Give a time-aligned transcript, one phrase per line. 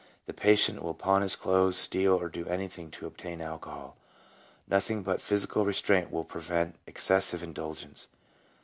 [0.25, 3.97] The patient will pawn his clothes, steal, or do anything to obtain alcohol.
[4.67, 8.07] Nothing but physical restraint will prevent excessive indulgence.